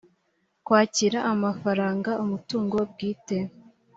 [0.65, 3.27] kwakira amafaranga umutungo bwit